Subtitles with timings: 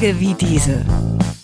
[0.00, 0.86] Tage wie diese.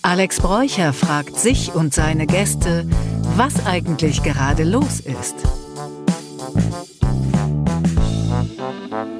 [0.00, 2.88] Alex Bräucher fragt sich und seine Gäste,
[3.36, 5.34] was eigentlich gerade los ist.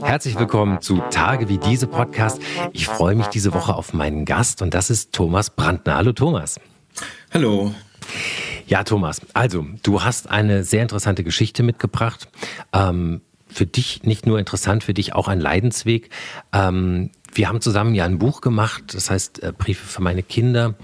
[0.01, 2.41] Herzlich willkommen zu Tage wie diese Podcast.
[2.73, 5.97] Ich freue mich diese Woche auf meinen Gast und das ist Thomas Brandner.
[5.97, 6.59] Hallo Thomas.
[7.35, 7.75] Hallo.
[8.67, 12.27] Ja, Thomas, also du hast eine sehr interessante Geschichte mitgebracht.
[12.73, 16.09] Ähm, für dich nicht nur interessant, für dich auch ein Leidensweg.
[16.55, 20.75] Ähm, wir haben zusammen ja ein Buch gemacht, das heißt äh, Briefe für meine Kinder.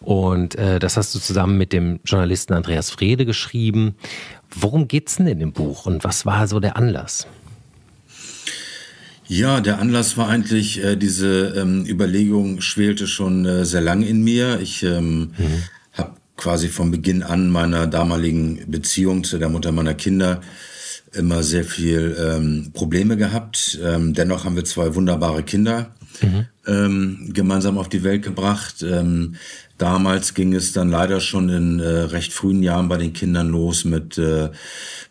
[0.00, 3.94] Und äh, das hast du zusammen mit dem Journalisten Andreas Frede geschrieben.
[4.50, 7.26] Worum geht's denn in dem Buch und was war so der Anlass?
[9.28, 14.22] Ja, der Anlass war eigentlich, äh, diese ähm, Überlegung schwelte schon äh, sehr lang in
[14.22, 14.60] mir.
[14.60, 15.62] Ich ähm, mhm.
[15.92, 20.40] habe quasi von Beginn an meiner damaligen Beziehung zu der Mutter meiner Kinder
[21.12, 23.78] immer sehr viel ähm, Probleme gehabt.
[23.82, 26.46] Ähm, dennoch haben wir zwei wunderbare Kinder mhm.
[26.66, 28.82] ähm, gemeinsam auf die Welt gebracht.
[28.82, 29.36] Ähm,
[29.78, 33.84] damals ging es dann leider schon in äh, recht frühen Jahren bei den Kindern los
[33.84, 34.50] mit, äh,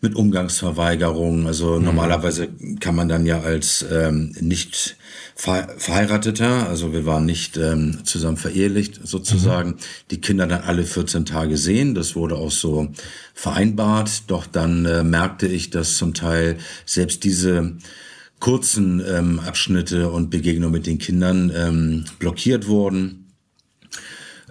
[0.00, 1.46] mit Umgangsverweigerung.
[1.46, 1.84] Also mhm.
[1.84, 2.48] normalerweise
[2.80, 4.96] kann man dann ja als ähm, nicht
[5.34, 9.76] Verheirateter, also wir waren nicht ähm, zusammen verehelicht sozusagen, mhm.
[10.10, 11.94] die Kinder dann alle 14 Tage sehen.
[11.94, 12.88] Das wurde auch so
[13.34, 14.24] vereinbart.
[14.28, 17.72] Doch dann äh, merkte ich, dass zum Teil selbst diese
[18.42, 23.32] kurzen ähm, Abschnitte und Begegnungen mit den Kindern ähm, blockiert wurden.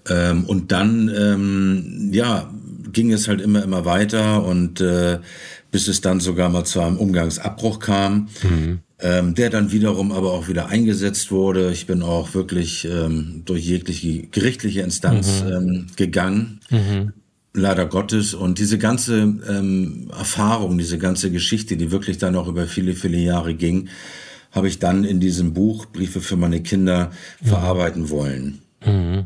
[0.09, 2.49] Ähm, und dann, ähm, ja,
[2.93, 5.19] ging es halt immer, immer weiter und äh,
[5.71, 8.29] bis es dann sogar mal zu einem Umgangsabbruch kam.
[8.43, 11.71] Mhm ähm, der dann wiederum aber auch wieder eingesetzt wurde.
[11.71, 15.51] Ich bin auch wirklich ähm, durch jegliche gerichtliche Instanz mhm.
[15.51, 16.59] ähm, gegangen.
[16.69, 17.13] Mhm.
[17.53, 18.33] Leider Gottes.
[18.33, 23.17] Und diese ganze ähm, Erfahrung, diese ganze Geschichte, die wirklich dann auch über viele, viele
[23.17, 23.89] Jahre ging,
[24.51, 27.47] habe ich dann in diesem Buch Briefe für meine Kinder mhm.
[27.47, 28.61] verarbeiten wollen.
[28.85, 29.25] Mhm.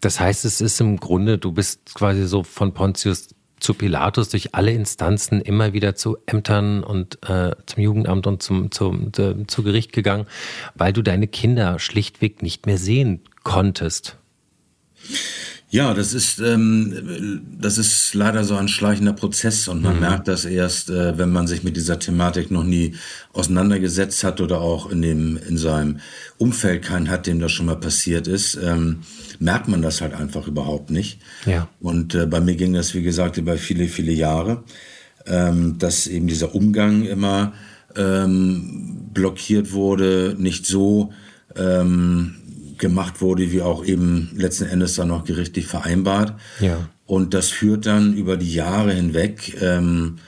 [0.00, 3.28] Das heißt, es ist im Grunde, du bist quasi so von Pontius
[3.60, 8.70] zu Pilatus durch alle Instanzen immer wieder zu Ämtern und äh, zum Jugendamt und zum,
[8.70, 10.26] zum, äh, zu Gericht gegangen,
[10.74, 14.16] weil du deine Kinder schlichtweg nicht mehr sehen konntest.
[15.70, 20.00] Ja, das ist, ähm, das ist leider so ein schleichender Prozess und man mhm.
[20.00, 22.94] merkt das erst, äh, wenn man sich mit dieser Thematik noch nie
[23.34, 25.98] auseinandergesetzt hat oder auch in, dem, in seinem
[26.38, 29.00] Umfeld keinen hat, dem das schon mal passiert ist, ähm,
[29.40, 31.20] merkt man das halt einfach überhaupt nicht.
[31.44, 31.68] Ja.
[31.80, 34.64] Und äh, bei mir ging das, wie gesagt, über viele, viele Jahre,
[35.26, 37.52] ähm, dass eben dieser Umgang immer
[37.94, 41.12] ähm, blockiert wurde, nicht so
[41.56, 42.36] ähm,
[42.78, 46.34] gemacht wurde, wie auch eben letzten Endes dann noch gerichtlich vereinbart.
[46.60, 46.88] Ja.
[47.06, 50.18] Und das führt dann über die Jahre hinweg ähm,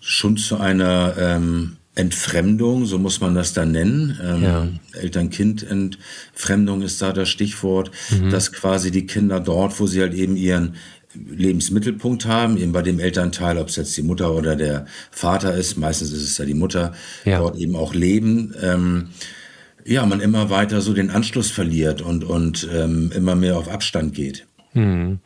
[0.00, 4.18] schon zu einer ähm, Entfremdung, so muss man das dann nennen.
[4.22, 4.68] Ähm, ja.
[5.00, 8.30] Eltern-Kind-Entfremdung ist da das Stichwort, mhm.
[8.30, 10.74] dass quasi die Kinder dort, wo sie halt eben ihren
[11.14, 15.78] Lebensmittelpunkt haben, eben bei dem Elternteil, ob es jetzt die Mutter oder der Vater ist,
[15.78, 16.92] meistens ist es ja die Mutter,
[17.24, 17.38] ja.
[17.38, 18.54] dort eben auch leben.
[18.62, 19.08] Ähm,
[19.86, 24.14] ja, man immer weiter so den Anschluss verliert und, und ähm, immer mehr auf Abstand
[24.14, 24.46] geht.
[24.72, 25.20] Hm.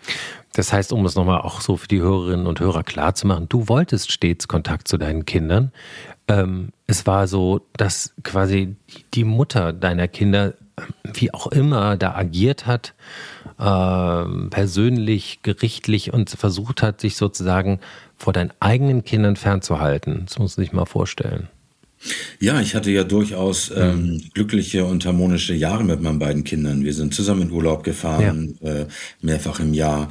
[0.52, 3.48] Das heißt, um es nochmal auch so für die Hörerinnen und Hörer klar zu machen,
[3.48, 5.72] du wolltest stets Kontakt zu deinen Kindern.
[6.28, 8.76] Ähm, es war so, dass quasi
[9.14, 10.54] die Mutter deiner Kinder,
[11.14, 12.94] wie auch immer, da agiert hat,
[13.58, 17.80] äh, persönlich, gerichtlich und versucht hat, sich sozusagen
[18.16, 20.22] vor deinen eigenen Kindern fernzuhalten.
[20.26, 21.48] Das muss man sich mal vorstellen.
[22.38, 24.22] Ja, ich hatte ja durchaus ähm, mhm.
[24.32, 26.84] glückliche und harmonische Jahre mit meinen beiden Kindern.
[26.84, 28.70] Wir sind zusammen in Urlaub gefahren, ja.
[28.70, 28.86] äh,
[29.20, 30.08] mehrfach im Jahr.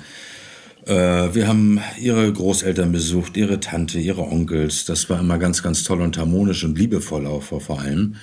[0.86, 4.86] Äh, wir haben ihre Großeltern besucht, ihre Tante, ihre Onkels.
[4.86, 8.16] Das war immer ganz, ganz toll und harmonisch und liebevoll auch vor allem.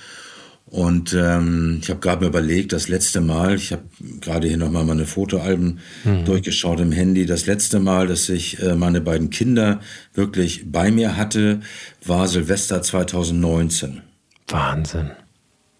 [0.77, 3.85] Und ähm, ich habe gerade mir überlegt, das letzte Mal, ich habe
[4.21, 6.27] gerade hier nochmal meine Fotoalben mhm.
[6.27, 9.81] durchgeschaut im Handy, das letzte Mal, dass ich äh, meine beiden Kinder
[10.13, 11.61] wirklich bei mir hatte,
[12.05, 14.03] war Silvester 2019.
[14.49, 15.13] Wahnsinn.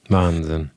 [0.09, 0.71] Wahnsinn.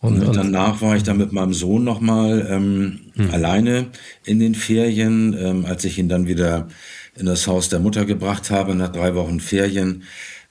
[0.00, 3.30] Und, und danach war ich dann mit meinem Sohn nochmal ähm, mhm.
[3.30, 3.88] alleine
[4.24, 6.68] in den Ferien, ähm, als ich ihn dann wieder
[7.14, 10.04] in das Haus der Mutter gebracht habe, nach drei Wochen Ferien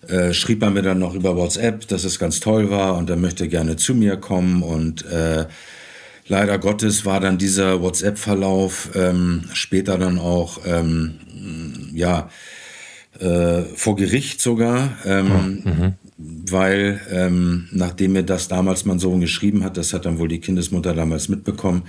[0.08, 3.16] äh, schrieb er mir dann noch über WhatsApp, dass es ganz toll war und er
[3.16, 5.46] möchte gerne zu mir kommen und äh,
[6.28, 11.20] leider Gottes war dann dieser WhatsApp-Verlauf ähm, später dann auch ähm,
[11.94, 12.30] ja
[13.20, 15.94] äh, vor Gericht sogar, ähm, mhm.
[16.18, 20.40] weil ähm, nachdem mir das damals mein Sohn geschrieben hat, das hat dann wohl die
[20.40, 21.84] Kindesmutter damals mitbekommen,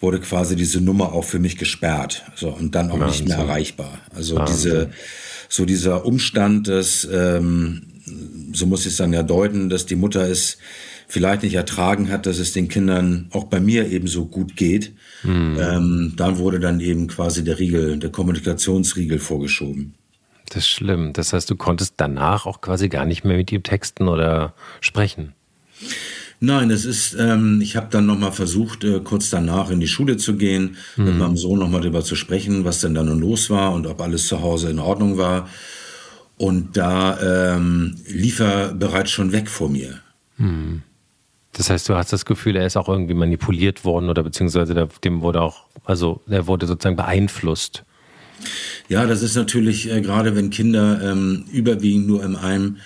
[0.00, 3.26] wurde quasi diese Nummer auch für mich gesperrt, so und dann auch Wahnsinn.
[3.26, 3.98] nicht mehr erreichbar.
[4.14, 4.56] Also Wahnsinn.
[4.56, 4.90] diese
[5.50, 7.82] so dieser Umstand, dass, ähm,
[8.52, 10.56] so muss ich es dann ja deuten, dass die Mutter es
[11.08, 14.92] vielleicht nicht ertragen hat, dass es den Kindern auch bei mir ebenso gut geht,
[15.24, 15.58] mhm.
[15.60, 19.94] ähm, dann wurde dann eben quasi der Riegel, der Kommunikationsriegel vorgeschoben.
[20.48, 21.12] Das ist schlimm.
[21.12, 25.32] Das heißt, du konntest danach auch quasi gar nicht mehr mit ihm texten oder sprechen.
[26.42, 30.16] Nein, es ist, ähm, ich habe dann nochmal versucht, äh, kurz danach in die Schule
[30.16, 31.04] zu gehen, mhm.
[31.04, 34.00] mit meinem Sohn nochmal darüber zu sprechen, was denn da nun los war und ob
[34.00, 35.48] alles zu Hause in Ordnung war.
[36.38, 40.00] Und da ähm, lief er bereits schon weg vor mir.
[40.38, 40.80] Mhm.
[41.52, 45.20] Das heißt, du hast das Gefühl, er ist auch irgendwie manipuliert worden oder beziehungsweise dem
[45.20, 47.84] wurde auch, also er wurde sozusagen beeinflusst.
[48.88, 52.78] Ja, das ist natürlich, äh, gerade wenn Kinder ähm, überwiegend nur in einem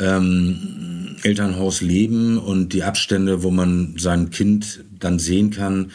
[0.00, 5.92] ähm, Elternhaus leben und die Abstände, wo man sein Kind dann sehen kann,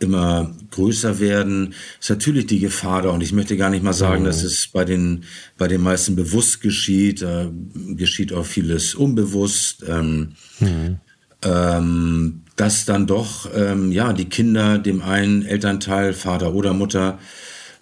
[0.00, 3.10] immer größer werden, ist natürlich die Gefahr da.
[3.10, 4.26] Und ich möchte gar nicht mal sagen, mhm.
[4.26, 5.24] dass es bei den,
[5.58, 7.22] bei den meisten bewusst geschieht.
[7.22, 7.48] Äh,
[7.94, 9.84] geschieht auch vieles unbewusst.
[9.86, 10.96] Ähm, mhm.
[11.42, 17.18] ähm, dass dann doch, ähm, ja, die Kinder dem einen Elternteil, Vater oder Mutter,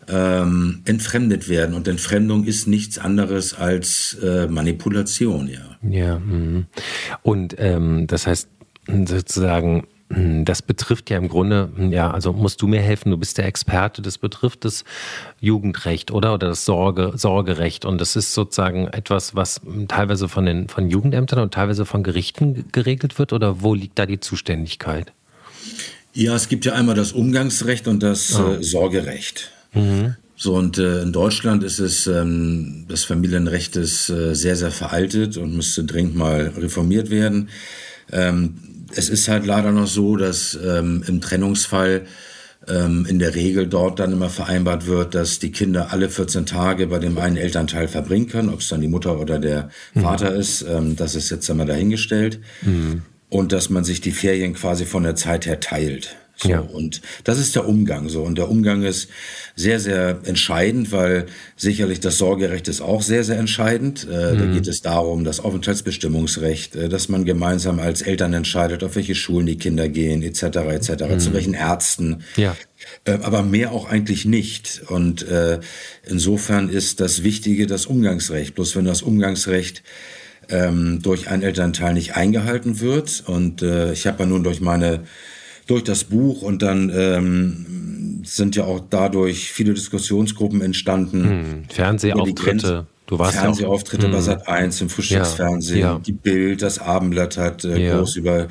[0.08, 1.74] ähm, entfremdet werden.
[1.74, 5.76] Und Entfremdung ist nichts anderes als äh, Manipulation, ja.
[5.88, 6.64] Ja, mh.
[7.22, 8.48] und ähm, das heißt
[9.06, 13.18] sozusagen, hm, das betrifft ja im Grunde, hm, ja, also musst du mir helfen, du
[13.18, 14.84] bist der Experte, das betrifft das
[15.40, 16.34] Jugendrecht, oder?
[16.34, 17.84] Oder das Sorge, Sorgerecht.
[17.84, 22.64] Und das ist sozusagen etwas, was teilweise von den von Jugendämtern und teilweise von Gerichten
[22.72, 25.12] geregelt wird, oder wo liegt da die Zuständigkeit?
[26.14, 28.54] Ja, es gibt ja einmal das Umgangsrecht und das oh.
[28.54, 29.52] äh, Sorgerecht.
[29.74, 30.16] Mhm.
[30.40, 35.36] So, und äh, in Deutschland ist es, ähm, das Familienrecht ist äh, sehr, sehr veraltet
[35.36, 37.48] und müsste dringend mal reformiert werden.
[38.12, 38.58] Ähm,
[38.94, 42.06] es ist halt leider noch so, dass ähm, im Trennungsfall
[42.68, 46.86] ähm, in der Regel dort dann immer vereinbart wird, dass die Kinder alle 14 Tage
[46.86, 50.02] bei dem einen Elternteil verbringen können, ob es dann die Mutter oder der mhm.
[50.02, 52.40] Vater ist, ähm, das ist jetzt einmal dahingestellt.
[52.62, 53.02] Mhm.
[53.30, 56.16] Und dass man sich die Ferien quasi von der Zeit her teilt.
[56.40, 56.60] So, ja.
[56.60, 58.22] Und das ist der Umgang so.
[58.22, 59.08] Und der Umgang ist
[59.56, 61.26] sehr, sehr entscheidend, weil
[61.56, 64.06] sicherlich das Sorgerecht ist auch sehr, sehr entscheidend.
[64.08, 64.38] Äh, mhm.
[64.38, 69.16] Da geht es darum, das Aufenthaltsbestimmungsrecht, äh, dass man gemeinsam als Eltern entscheidet, auf welche
[69.16, 71.18] Schulen die Kinder gehen, etc., etc., mhm.
[71.18, 72.22] zu welchen Ärzten.
[72.36, 72.56] Ja.
[73.04, 74.82] Äh, aber mehr auch eigentlich nicht.
[74.86, 75.58] Und äh,
[76.06, 78.54] insofern ist das Wichtige das Umgangsrecht.
[78.54, 79.82] Bloß wenn das Umgangsrecht
[80.50, 85.02] ähm, durch einen Elternteil nicht eingehalten wird, und äh, ich habe ja nun durch meine
[85.68, 91.24] durch das Buch und dann ähm, sind ja auch dadurch viele Diskussionsgruppen entstanden.
[91.24, 92.86] Hm, Fernsehauftritte.
[93.06, 94.24] Du warst Fernsehauftritte ja auch, bei hm.
[94.24, 95.98] Sat 1 im Frühstücksfernsehen, ja, ja.
[95.98, 98.48] die Bild, das Abendblatt hat äh, groß über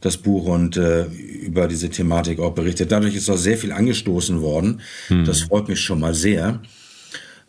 [0.00, 2.90] das Buch und äh, über diese Thematik auch berichtet.
[2.90, 4.80] Dadurch ist auch sehr viel angestoßen worden.
[5.08, 5.24] Hm.
[5.24, 6.60] Das freut mich schon mal sehr.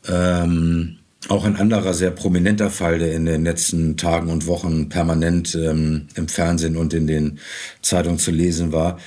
[0.07, 0.97] Ähm,
[1.29, 6.07] auch ein anderer sehr prominenter Fall, der in den letzten Tagen und Wochen permanent ähm,
[6.15, 7.39] im Fernsehen und in den
[7.81, 8.97] Zeitungen zu lesen war,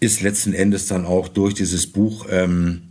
[0.00, 2.82] ist letzten Endes dann auch durch dieses Buch ähm,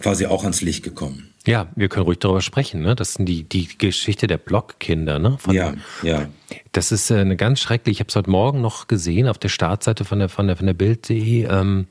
[0.00, 1.30] quasi auch ans Licht gekommen.
[1.46, 2.80] Ja, wir können ruhig darüber sprechen.
[2.80, 2.94] Ne?
[2.94, 5.18] Das sind die, die Geschichte der Blockkinder.
[5.18, 5.36] Ne?
[5.38, 6.28] Von, ja, ja.
[6.72, 7.96] Das ist äh, eine ganz schreckliche.
[7.96, 10.66] Ich habe es heute Morgen noch gesehen auf der Startseite von der, von der, von
[10.66, 11.44] der Bild.de.
[11.44, 11.86] Ähm,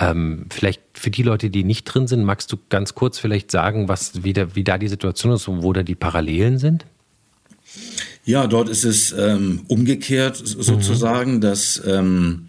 [0.00, 3.88] ähm, vielleicht für die Leute, die nicht drin sind, magst du ganz kurz vielleicht sagen,
[3.88, 6.86] was, wie, da, wie da die Situation ist und wo da die Parallelen sind?
[8.24, 11.40] Ja, dort ist es ähm, umgekehrt sozusagen, mhm.
[11.40, 12.48] dass ähm,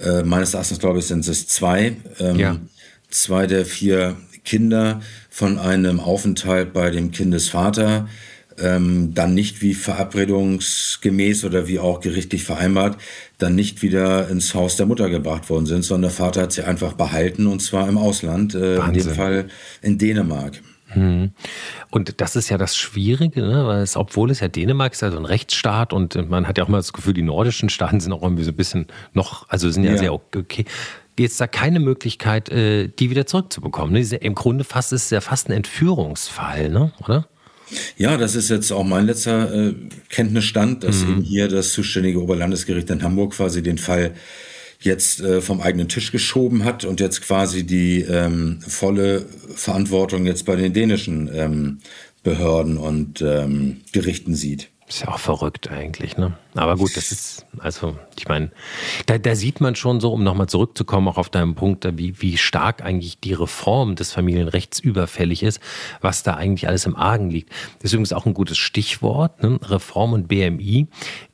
[0.00, 2.60] äh, meines Erachtens, glaube ich, sind es zwei, ähm, ja.
[3.08, 8.08] zwei der vier Kinder von einem Aufenthalt bei dem Kindesvater
[8.58, 12.96] ähm, dann nicht wie verabredungsgemäß oder wie auch gerichtlich vereinbart,
[13.38, 16.62] dann nicht wieder ins Haus der Mutter gebracht worden sind, sondern der Vater hat sie
[16.62, 19.48] einfach behalten und zwar im Ausland, äh, in dem Fall
[19.82, 20.60] in Dänemark.
[20.88, 21.32] Hm.
[21.90, 23.66] Und das ist ja das Schwierige, ne?
[23.66, 26.68] weil es, obwohl es ja Dänemark ist, also ein Rechtsstaat und man hat ja auch
[26.68, 29.84] immer das Gefühl, die nordischen Staaten sind auch irgendwie so ein bisschen noch, also sind
[29.84, 29.98] ja, ja.
[29.98, 30.64] sehr okay.
[31.18, 33.92] Jetzt da keine Möglichkeit, äh, die wieder zurückzubekommen.
[33.92, 34.00] Ne?
[34.00, 36.92] Im Grunde fast ist es ja fast ein Entführungsfall, ne?
[37.02, 37.26] oder?
[37.96, 39.74] Ja, das ist jetzt auch mein letzter äh,
[40.08, 41.10] Kenntnisstand, dass mhm.
[41.10, 44.12] eben hier das zuständige Oberlandesgericht in Hamburg quasi den Fall
[44.80, 50.44] jetzt äh, vom eigenen Tisch geschoben hat und jetzt quasi die ähm, volle Verantwortung jetzt
[50.44, 51.78] bei den dänischen ähm,
[52.22, 54.68] Behörden und ähm, Gerichten sieht.
[54.88, 56.36] Ist ja auch verrückt eigentlich, ne?
[56.56, 58.50] Aber gut, das ist, also, ich meine,
[59.06, 62.36] da, da sieht man schon so, um nochmal zurückzukommen, auch auf deinen Punkt, wie, wie
[62.36, 65.60] stark eigentlich die Reform des Familienrechts überfällig ist,
[66.00, 67.50] was da eigentlich alles im Argen liegt.
[67.82, 69.58] Deswegen ist auch ein gutes Stichwort, ne?
[69.62, 70.86] Reform und BMI.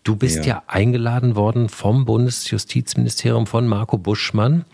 [0.05, 0.57] Du bist ja.
[0.57, 4.65] ja eingeladen worden vom Bundesjustizministerium von Marco Buschmann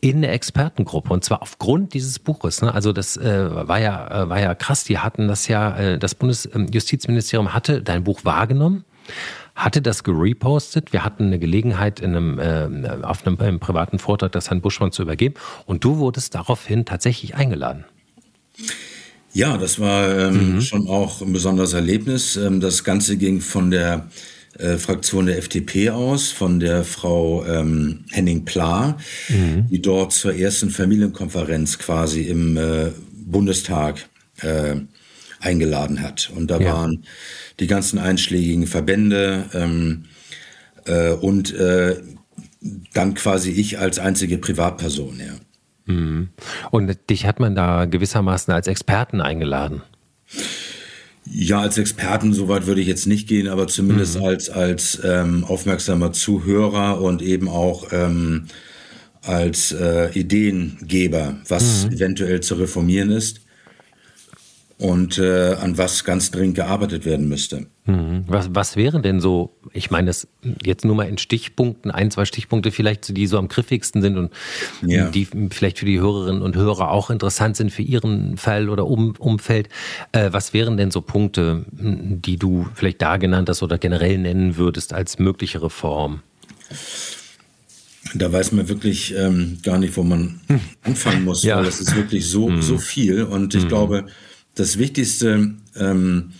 [0.00, 2.62] in eine Expertengruppe und zwar aufgrund dieses Buches.
[2.62, 2.72] Ne?
[2.72, 4.84] Also das äh, war ja äh, war ja krass.
[4.84, 8.84] Die hatten das ja, äh, das Bundesjustizministerium hatte dein Buch wahrgenommen,
[9.54, 10.92] hatte das gerepostet.
[10.92, 14.92] Wir hatten eine Gelegenheit, in einem, äh, auf einem, einem privaten Vortrag das Herrn Buschmann
[14.92, 15.34] zu übergeben.
[15.66, 17.84] Und du wurdest daraufhin tatsächlich eingeladen.
[19.32, 20.60] Ja, das war ähm, mhm.
[20.60, 22.36] schon auch ein besonderes Erlebnis.
[22.36, 24.08] Ähm, das Ganze ging von der
[24.58, 29.68] äh, Fraktion der FDP aus, von der Frau ähm, Henning Pla, mhm.
[29.70, 34.08] die dort zur ersten Familienkonferenz quasi im äh, Bundestag
[34.42, 34.76] äh,
[35.40, 36.30] eingeladen hat.
[36.34, 36.74] Und da ja.
[36.74, 37.04] waren
[37.58, 40.04] die ganzen einschlägigen Verbände ähm,
[40.84, 41.96] äh, und äh,
[42.92, 45.92] dann quasi ich als einzige Privatperson, ja.
[45.92, 46.28] Mhm.
[46.70, 49.82] Und dich hat man da gewissermaßen als Experten eingeladen.
[51.24, 54.24] Ja, als Experten, soweit würde ich jetzt nicht gehen, aber zumindest mhm.
[54.24, 58.46] als, als ähm, aufmerksamer Zuhörer und eben auch ähm,
[59.22, 61.92] als äh, Ideengeber, was mhm.
[61.92, 63.40] eventuell zu reformieren ist
[64.80, 67.66] und äh, an was ganz dringend gearbeitet werden müsste.
[67.84, 68.24] Mhm.
[68.26, 70.26] Was, was wären denn so, ich meine das
[70.64, 74.32] jetzt nur mal in Stichpunkten, ein, zwei Stichpunkte vielleicht, die so am griffigsten sind und
[74.80, 75.10] ja.
[75.10, 79.14] die vielleicht für die Hörerinnen und Hörer auch interessant sind für ihren Fall oder um,
[79.18, 79.68] Umfeld.
[80.12, 84.56] Äh, was wären denn so Punkte, die du vielleicht da genannt hast oder generell nennen
[84.56, 86.22] würdest als mögliche Reform?
[88.14, 90.40] Da weiß man wirklich ähm, gar nicht, wo man
[90.84, 91.58] anfangen muss, ja.
[91.58, 92.62] weil das ist wirklich so, hm.
[92.62, 93.24] so viel.
[93.24, 93.68] Und ich hm.
[93.68, 94.06] glaube,
[94.60, 96.32] das Wichtigste, ähm,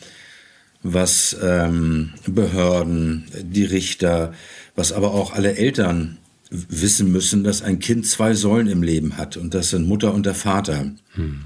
[0.82, 4.34] was ähm, Behörden, die Richter,
[4.76, 6.18] was aber auch alle Eltern
[6.50, 10.26] wissen müssen, dass ein Kind zwei Säulen im Leben hat und das sind Mutter und
[10.26, 10.92] der Vater.
[11.12, 11.40] Hm.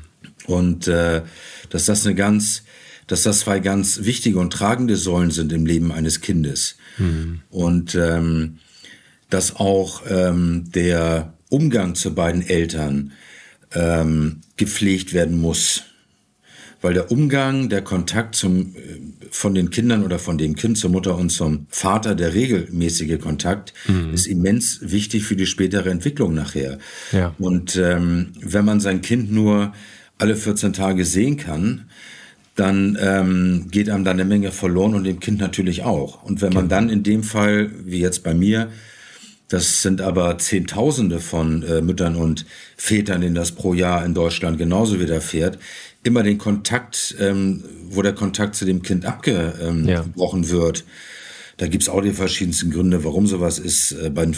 [0.47, 1.23] Und äh,
[1.71, 2.65] dass das eine ganz,
[3.07, 6.77] dass das zwei ganz wichtige und tragende Säulen sind im Leben eines Kindes.
[6.97, 7.41] Hm.
[7.51, 8.59] Und ähm,
[9.31, 13.13] dass auch ähm, der Umgang zu beiden Eltern
[13.73, 15.85] ähm, gepflegt werden muss
[16.85, 19.01] weil der Umgang, der Kontakt zum, äh,
[19.31, 23.73] von den Kindern oder von dem Kind zur Mutter und zum Vater, der regelmäßige Kontakt,
[23.89, 24.13] mhm.
[24.13, 26.79] ist immens wichtig für die spätere Entwicklung nachher.
[27.11, 27.35] Ja.
[27.39, 29.73] Und ähm, wenn man sein Kind nur
[30.19, 31.87] alle 14 Tage sehen kann,
[32.55, 36.23] dann ähm, geht einem da eine Menge verloren und dem Kind natürlich auch.
[36.23, 36.81] Und wenn man genau.
[36.81, 38.69] dann in dem Fall, wie jetzt bei mir,
[39.49, 42.45] das sind aber Zehntausende von äh, Müttern und
[42.77, 45.59] Vätern, denen das pro Jahr in Deutschland genauso widerfährt,
[46.05, 50.51] immer den Kontakt, ähm, wo der Kontakt zu dem Kind abgebrochen ja.
[50.51, 50.85] wird.
[51.57, 53.93] Da gibt's auch die verschiedensten Gründe, warum sowas ist.
[53.93, 54.31] Äh, bei,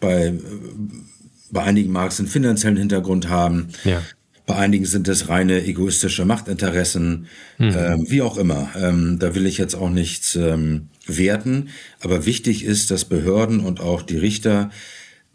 [0.00, 0.34] bei,
[1.50, 3.68] bei einigen mag es einen finanziellen Hintergrund haben.
[3.84, 4.02] Ja.
[4.46, 7.28] Bei einigen sind es reine egoistische Machtinteressen,
[7.58, 7.74] mhm.
[7.76, 8.68] ähm, wie auch immer.
[8.76, 11.68] Ähm, da will ich jetzt auch nichts ähm, werten.
[12.00, 14.70] Aber wichtig ist, dass Behörden und auch die Richter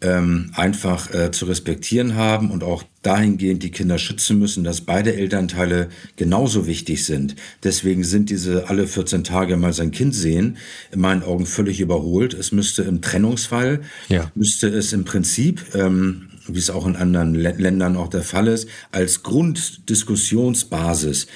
[0.02, 5.14] ähm, einfach äh, zu respektieren haben und auch dahingehend die Kinder schützen müssen, dass beide
[5.14, 7.36] Elternteile genauso wichtig sind.
[7.64, 10.58] Deswegen sind diese alle 14 Tage mal sein Kind sehen
[10.90, 12.34] in meinen Augen völlig überholt.
[12.34, 14.30] Es müsste im Trennungsfall, ja.
[14.34, 18.68] müsste es im Prinzip, ähm, wie es auch in anderen Ländern auch der Fall ist,
[18.92, 21.26] als Grunddiskussionsbasis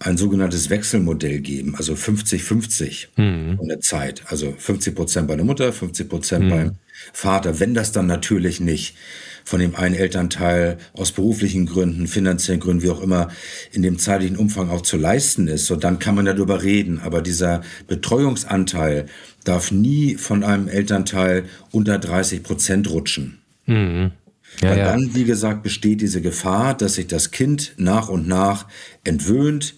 [0.00, 3.56] ein sogenanntes Wechselmodell geben, also 50-50 mhm.
[3.56, 4.22] von der Zeit.
[4.26, 6.50] Also 50 Prozent bei der Mutter, 50 Prozent mhm.
[6.50, 6.72] beim
[7.12, 7.58] Vater.
[7.58, 8.96] Wenn das dann natürlich nicht
[9.44, 13.28] von dem einen Elternteil aus beruflichen Gründen, finanziellen Gründen, wie auch immer,
[13.72, 17.00] in dem zeitlichen Umfang auch zu leisten ist, so dann kann man darüber reden.
[17.00, 19.06] Aber dieser Betreuungsanteil
[19.44, 23.38] darf nie von einem Elternteil unter 30 Prozent rutschen.
[23.66, 24.12] Mhm.
[24.60, 28.66] Ja, Weil dann, wie gesagt, besteht diese Gefahr, dass sich das Kind nach und nach
[29.04, 29.74] entwöhnt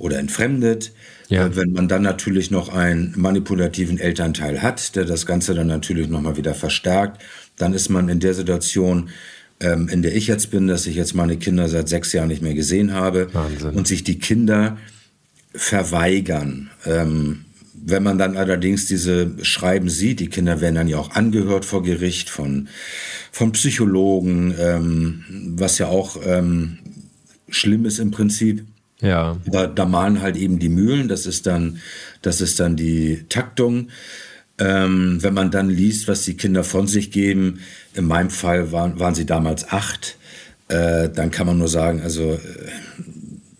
[0.00, 0.92] oder entfremdet.
[1.28, 1.46] Ja.
[1.46, 6.08] Äh, wenn man dann natürlich noch einen manipulativen Elternteil hat, der das Ganze dann natürlich
[6.08, 7.22] nochmal wieder verstärkt,
[7.56, 9.10] dann ist man in der Situation,
[9.60, 12.42] ähm, in der ich jetzt bin, dass ich jetzt meine Kinder seit sechs Jahren nicht
[12.42, 13.70] mehr gesehen habe Wahnsinn.
[13.70, 14.78] und sich die Kinder
[15.54, 16.70] verweigern.
[16.86, 17.44] Ähm,
[17.82, 21.82] wenn man dann allerdings diese Schreiben sieht, die Kinder werden dann ja auch angehört vor
[21.82, 22.68] Gericht von,
[23.32, 25.24] von Psychologen, ähm,
[25.56, 26.78] was ja auch ähm,
[27.48, 28.64] schlimm ist im Prinzip.
[29.00, 29.36] Ja.
[29.46, 31.80] Aber da malen halt eben die Mühlen, das ist dann,
[32.22, 33.88] das ist dann die Taktung.
[34.58, 37.60] Ähm, wenn man dann liest, was die Kinder von sich geben,
[37.94, 40.18] in meinem Fall waren, waren sie damals acht,
[40.68, 42.38] äh, dann kann man nur sagen, also äh,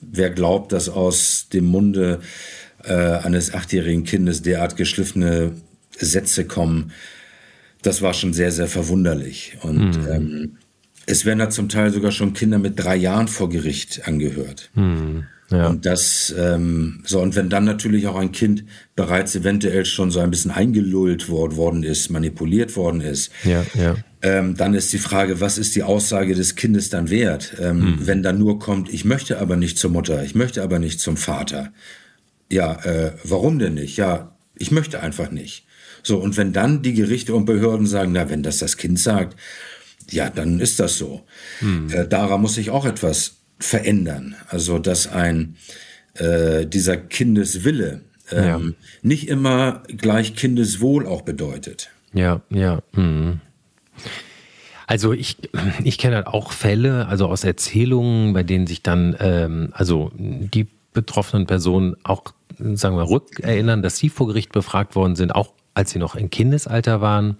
[0.01, 2.21] wer glaubt, dass aus dem Munde
[2.85, 5.53] äh, eines achtjährigen Kindes derart geschliffene
[5.97, 6.93] Sätze kommen,
[7.83, 9.57] das war schon sehr, sehr verwunderlich.
[9.63, 10.09] Und mhm.
[10.11, 10.57] ähm,
[11.11, 14.71] es werden da zum Teil sogar schon Kinder mit drei Jahren vor Gericht angehört.
[14.75, 15.25] Mhm.
[15.51, 15.67] Ja.
[15.67, 18.65] Und das, ähm, so, und wenn dann natürlich auch ein Kind
[18.95, 23.97] bereits eventuell schon so ein bisschen eingelullt worden ist, manipuliert worden ist, ja, ja.
[24.23, 27.57] Ähm, dann ist die Frage, was ist die Aussage des Kindes dann wert?
[27.59, 28.07] Ähm, mhm.
[28.07, 31.17] Wenn dann nur kommt, ich möchte aber nicht zur Mutter, ich möchte aber nicht zum
[31.17, 31.73] Vater.
[32.51, 33.97] Ja, äh, warum denn nicht?
[33.97, 35.65] Ja, Ich möchte einfach nicht.
[36.03, 39.37] So, und wenn dann die Gerichte und Behörden sagen, na, wenn das das Kind sagt,
[40.11, 41.23] ja, dann ist das so.
[41.61, 41.91] Hm.
[41.91, 44.37] Äh, daran muss sich auch etwas verändern.
[44.49, 45.57] Also, dass ein
[46.15, 48.03] äh, dieser Kindeswille
[48.33, 48.61] ähm, ja.
[49.03, 51.91] nicht immer gleich Kindeswohl auch bedeutet.
[52.13, 52.81] Ja, ja.
[52.95, 53.41] Hm.
[54.87, 55.37] Also ich,
[55.85, 60.67] ich kenne halt auch Fälle, also aus Erzählungen, bei denen sich dann, ähm, also die
[60.93, 62.25] betroffenen Personen auch,
[62.59, 66.31] sagen wir, rückerinnern, dass sie vor Gericht befragt worden sind, auch als sie noch im
[66.31, 67.37] Kindesalter waren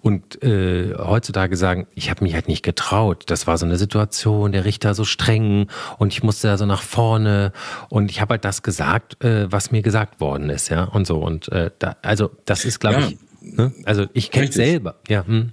[0.00, 3.24] und äh, heutzutage sagen, ich habe mich halt nicht getraut.
[3.26, 5.68] Das war so eine Situation, der Richter so streng
[5.98, 7.52] und ich musste da so nach vorne
[7.88, 11.18] und ich habe halt das gesagt, äh, was mir gesagt worden ist, ja und so
[11.18, 13.72] und äh, da, also das ist, glaube ja, ich, ne?
[13.84, 15.24] also ich kenne selber, ja.
[15.26, 15.52] Hm.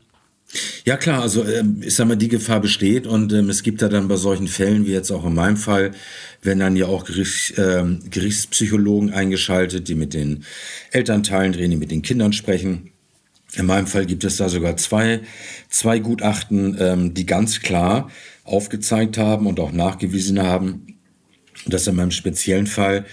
[0.85, 3.89] Ja klar, also ähm, ich sag mal, die Gefahr besteht und ähm, es gibt ja
[3.89, 5.91] dann bei solchen Fällen, wie jetzt auch in meinem Fall,
[6.41, 10.45] werden dann ja auch Gerichts, ähm, Gerichtspsychologen eingeschaltet, die mit den
[10.91, 12.91] Elternteilen drehen, die mit den Kindern sprechen.
[13.55, 15.21] In meinem Fall gibt es da sogar zwei,
[15.69, 18.11] zwei Gutachten, ähm, die ganz klar
[18.43, 20.97] aufgezeigt haben und auch nachgewiesen haben,
[21.65, 23.05] dass in meinem speziellen Fall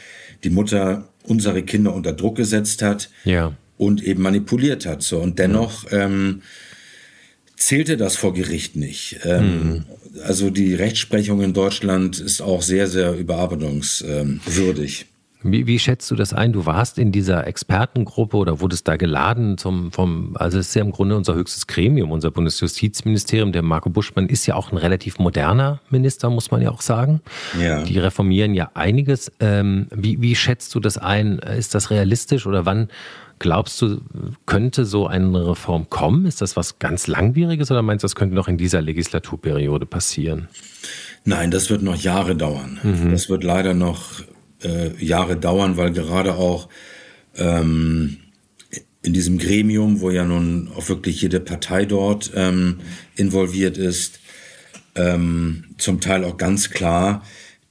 [0.44, 3.56] die Mutter unsere Kinder unter Druck gesetzt hat ja.
[3.78, 5.02] und eben manipuliert hat.
[5.02, 5.98] So und dennoch ja.
[7.66, 9.20] Zählte das vor Gericht nicht.
[9.24, 9.84] Ähm, mhm.
[10.24, 15.06] Also die Rechtsprechung in Deutschland ist auch sehr, sehr überarbeitungswürdig.
[15.44, 16.52] Wie, wie, schätzt du das ein?
[16.52, 20.82] Du warst in dieser Expertengruppe oder wurdest da geladen zum, vom, also es ist ja
[20.82, 23.50] im Grunde unser höchstes Gremium, unser Bundesjustizministerium.
[23.50, 27.22] Der Marco Buschmann ist ja auch ein relativ moderner Minister, muss man ja auch sagen.
[27.60, 27.82] Ja.
[27.82, 29.32] Die reformieren ja einiges.
[29.40, 31.40] Ähm, wie, wie schätzt du das ein?
[31.40, 32.88] Ist das realistisch oder wann
[33.38, 34.00] Glaubst du,
[34.46, 36.26] könnte so eine Reform kommen?
[36.26, 40.48] Ist das was ganz Langwieriges oder meinst du, das könnte noch in dieser Legislaturperiode passieren?
[41.24, 42.80] Nein, das wird noch Jahre dauern.
[42.82, 43.10] Mhm.
[43.10, 44.22] Das wird leider noch
[44.62, 46.68] äh, Jahre dauern, weil gerade auch
[47.36, 48.18] ähm,
[49.02, 52.80] in diesem Gremium, wo ja nun auch wirklich jede Partei dort ähm,
[53.16, 54.20] involviert ist,
[54.94, 57.22] ähm, zum Teil auch ganz klar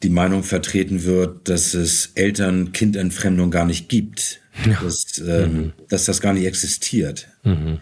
[0.03, 4.79] die Meinung vertreten wird, dass es Eltern-Kind-Entfremdung gar nicht gibt ja.
[4.81, 5.73] dass, äh, mhm.
[5.89, 7.27] dass das gar nicht existiert.
[7.43, 7.79] Mhm.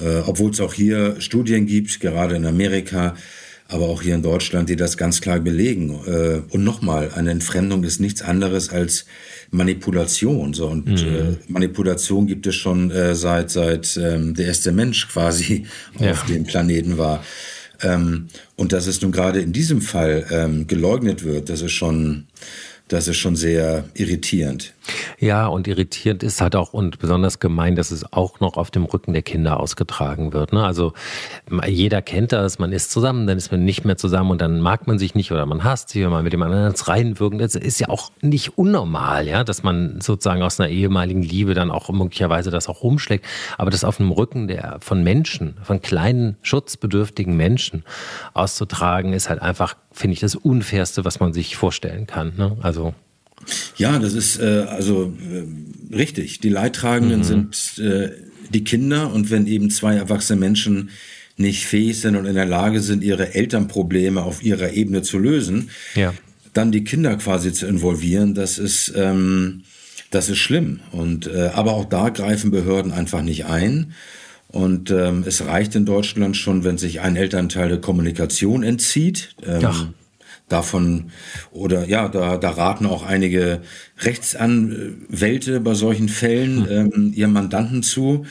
[0.00, 3.16] Äh, Obwohl es auch hier Studien gibt, gerade in Amerika,
[3.68, 5.98] aber auch hier in Deutschland, die das ganz klar belegen.
[6.06, 9.06] Äh, und nochmal, eine Entfremdung ist nichts anderes als
[9.50, 10.54] Manipulation.
[10.54, 10.96] So und mhm.
[10.96, 15.66] äh, Manipulation gibt es schon äh, seit seit ähm, der erste Mensch quasi
[15.98, 16.12] ja.
[16.12, 17.24] auf dem Planeten war.
[17.82, 22.26] Ähm, und dass es nun gerade in diesem Fall ähm, geleugnet wird, das ist schon
[22.88, 24.72] das ist schon sehr irritierend.
[25.18, 28.84] Ja, und irritierend ist halt auch und besonders gemein, dass es auch noch auf dem
[28.84, 30.52] Rücken der Kinder ausgetragen wird.
[30.52, 30.64] Ne?
[30.64, 30.92] Also
[31.66, 34.86] jeder kennt das, man ist zusammen, dann ist man nicht mehr zusammen und dann mag
[34.86, 37.38] man sich nicht oder man hasst sich, wenn man mit dem anderen Reinwirken.
[37.40, 41.72] Das ist ja auch nicht unnormal, ja, dass man sozusagen aus einer ehemaligen Liebe dann
[41.72, 43.24] auch möglicherweise das auch rumschlägt.
[43.58, 47.84] Aber das auf dem Rücken der von Menschen, von kleinen, schutzbedürftigen Menschen
[48.34, 52.34] auszutragen, ist halt einfach, finde ich, das Unfairste, was man sich vorstellen kann.
[52.36, 52.56] Ne?
[52.60, 52.94] Also
[53.76, 56.40] ja, das ist äh, also äh, richtig.
[56.40, 57.24] Die Leidtragenden mhm.
[57.24, 58.10] sind äh,
[58.50, 60.90] die Kinder und wenn eben zwei erwachsene Menschen
[61.36, 65.70] nicht fähig sind und in der Lage sind, ihre Elternprobleme auf ihrer Ebene zu lösen,
[65.94, 66.14] ja.
[66.54, 69.64] dann die Kinder quasi zu involvieren, das ist ähm,
[70.10, 70.80] das ist schlimm.
[70.92, 73.92] Und äh, aber auch da greifen Behörden einfach nicht ein.
[74.48, 79.34] Und ähm, es reicht in Deutschland schon, wenn sich ein Elternteil der Kommunikation entzieht.
[79.44, 79.94] Ähm,
[80.48, 81.10] davon
[81.50, 83.62] oder ja, da, da raten auch einige
[83.98, 86.92] Rechtsanwälte bei solchen Fällen hm.
[86.94, 88.26] ähm, ihren Mandanten zu.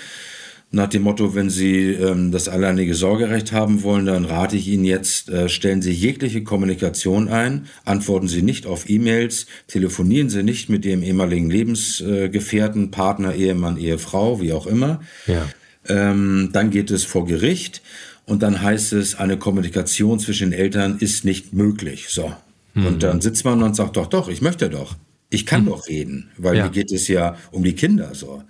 [0.71, 4.83] Nach dem Motto, wenn Sie ähm, das alleinige Sorgerecht haben wollen, dann rate ich Ihnen
[4.83, 10.67] jetzt, äh, stellen Sie jegliche Kommunikation ein, antworten Sie nicht auf E-Mails, telefonieren Sie nicht
[10.67, 14.99] mit Ihrem ehemaligen Lebensgefährten, Partner, Ehemann, Ehefrau, wie auch immer.
[15.27, 15.47] Ja.
[15.87, 17.81] Ähm, dann geht es vor Gericht
[18.25, 22.07] und dann heißt es, eine Kommunikation zwischen den Eltern ist nicht möglich.
[22.09, 22.33] So.
[22.73, 22.85] Mhm.
[22.85, 24.95] Und dann sitzt man und sagt, doch, doch, ich möchte doch.
[25.29, 25.67] Ich kann mhm.
[25.67, 26.65] doch reden, weil ja.
[26.65, 28.43] mir geht es ja um die Kinder so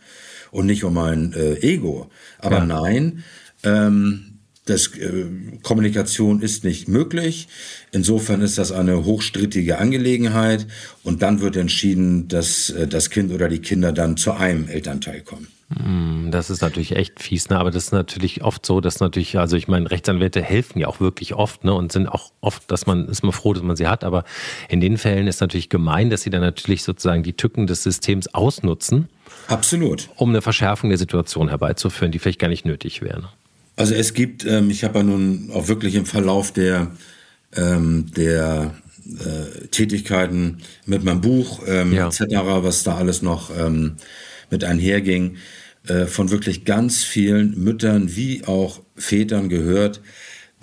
[0.51, 2.09] und nicht um mein äh, Ego.
[2.39, 2.65] Aber ja.
[2.65, 3.23] nein,
[3.63, 4.34] ähm,
[4.65, 5.25] das, äh,
[5.61, 7.47] Kommunikation ist nicht möglich.
[7.91, 10.65] Insofern ist das eine hochstrittige Angelegenheit
[11.03, 15.21] und dann wird entschieden, dass äh, das Kind oder die Kinder dann zu einem Elternteil
[15.21, 15.47] kommen.
[15.75, 17.57] Hm, das ist natürlich echt fies, ne?
[17.57, 20.99] aber das ist natürlich oft so, dass natürlich, also ich meine, Rechtsanwälte helfen ja auch
[20.99, 21.73] wirklich oft ne?
[21.73, 24.25] und sind auch oft, dass man, ist man froh, dass man sie hat, aber
[24.69, 28.27] in den Fällen ist natürlich gemein, dass sie dann natürlich sozusagen die Tücken des Systems
[28.33, 29.09] ausnutzen.
[29.47, 30.09] Absolut.
[30.15, 33.29] Um eine Verschärfung der Situation herbeizuführen, die vielleicht gar nicht nötig wäre.
[33.75, 36.91] Also es gibt, ähm, ich habe ja nun auch wirklich im Verlauf der,
[37.55, 42.07] ähm, der äh, Tätigkeiten mit meinem Buch ähm, ja.
[42.07, 43.97] etc., was da alles noch ähm,
[44.49, 45.37] mit einherging,
[45.87, 50.01] äh, von wirklich ganz vielen Müttern wie auch Vätern gehört.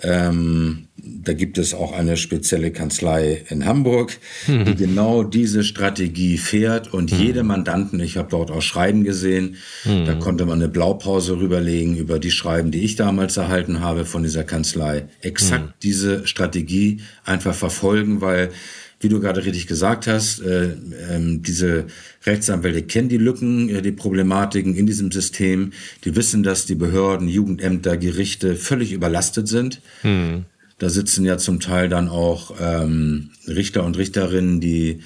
[0.01, 4.65] Ähm, da gibt es auch eine spezielle Kanzlei in Hamburg, mhm.
[4.65, 7.19] die genau diese Strategie fährt und mhm.
[7.19, 10.05] jede Mandanten, ich habe dort auch Schreiben gesehen, mhm.
[10.05, 14.23] da konnte man eine Blaupause rüberlegen über die Schreiben, die ich damals erhalten habe von
[14.23, 15.73] dieser Kanzlei, exakt mhm.
[15.83, 18.51] diese Strategie einfach verfolgen, weil
[19.01, 20.77] wie du gerade richtig gesagt hast, äh, äh,
[21.19, 21.87] diese
[22.25, 25.73] Rechtsanwälte kennen die Lücken, äh, die Problematiken in diesem System.
[26.05, 29.81] Die wissen, dass die Behörden, Jugendämter, Gerichte völlig überlastet sind.
[30.03, 30.45] Mhm.
[30.83, 34.99] Da sitzen ja zum Teil dann auch ähm, Richter und Richterinnen, die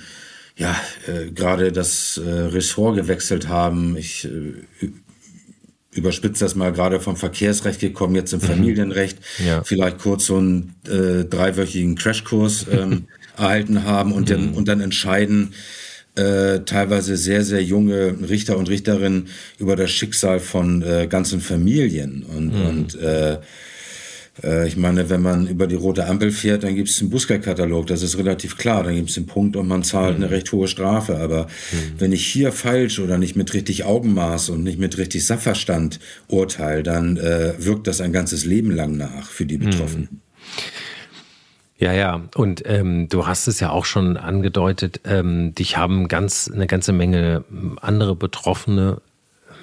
[0.55, 3.95] ja äh, gerade das äh, Ressort gewechselt haben.
[3.95, 4.89] Ich äh,
[5.91, 8.45] überspitze das mal gerade vom Verkehrsrecht gekommen, jetzt im mhm.
[8.45, 9.19] Familienrecht.
[9.45, 9.63] Ja.
[9.63, 13.05] Vielleicht kurz so einen äh, dreiwöchigen Crashkurs ähm,
[13.37, 14.33] erhalten haben und, mhm.
[14.33, 15.53] dann, und dann entscheiden,
[16.15, 19.27] äh, teilweise sehr, sehr junge Richter und Richterinnen
[19.59, 22.23] über das Schicksal von äh, ganzen Familien.
[22.23, 22.65] Und, mhm.
[22.65, 23.37] und äh,
[24.43, 27.87] äh, ich meine, wenn man über die rote Ampel fährt, dann gibt es einen Bußgeldkatalog,
[27.87, 28.83] das ist relativ klar.
[28.83, 30.23] Dann gibt es den Punkt und man zahlt mhm.
[30.23, 31.17] eine recht hohe Strafe.
[31.17, 31.99] Aber mhm.
[31.99, 36.83] wenn ich hier falsch oder nicht mit richtig Augenmaß und nicht mit richtig Sachverstand urteile,
[36.83, 40.09] dann äh, wirkt das ein ganzes Leben lang nach für die Betroffenen.
[40.11, 40.21] Mhm.
[41.79, 46.49] Ja, ja, und ähm, du hast es ja auch schon angedeutet, ähm, dich haben ganz
[46.51, 47.43] eine ganze Menge
[47.81, 48.99] andere Betroffene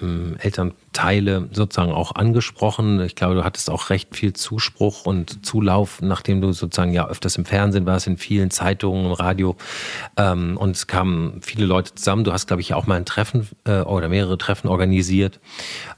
[0.02, 3.00] ähm, Elternteile sozusagen auch angesprochen.
[3.00, 7.36] Ich glaube, du hattest auch recht viel Zuspruch und Zulauf, nachdem du sozusagen ja öfters
[7.36, 9.56] im Fernsehen warst, in vielen Zeitungen, im Radio.
[10.16, 12.24] Ähm, und es kamen viele Leute zusammen.
[12.24, 15.40] Du hast, glaube ich, auch mal ein Treffen äh, oder mehrere Treffen organisiert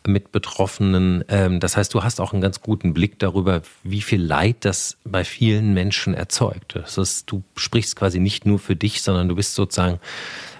[0.06, 1.24] mit Betroffenen.
[1.28, 4.98] Ähm, das heißt, du hast auch einen ganz guten Blick darüber, wie viel Leid das
[5.04, 6.76] bei vielen Menschen erzeugt.
[6.76, 10.00] Das ist, du sprichst quasi nicht nur für dich, sondern du bist sozusagen